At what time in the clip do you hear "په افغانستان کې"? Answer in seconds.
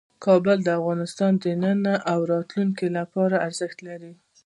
0.65-1.49